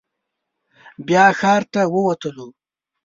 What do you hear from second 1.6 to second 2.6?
ته ووتلو.